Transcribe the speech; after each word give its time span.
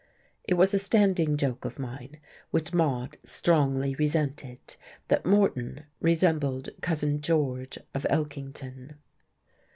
It 0.45 0.55
was 0.55 0.73
a 0.73 0.79
standing 0.79 1.37
joke 1.37 1.63
of 1.63 1.77
mine 1.77 2.17
which 2.49 2.73
Maude 2.73 3.17
strongly 3.23 3.93
resented 3.93 4.57
that 5.09 5.27
Moreton 5.27 5.83
resembled 5.99 6.69
Cousin 6.81 7.21
George 7.21 7.77
of 7.93 8.07
Elkington. 8.09 8.95